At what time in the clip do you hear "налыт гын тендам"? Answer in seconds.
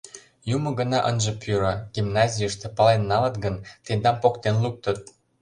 3.09-4.17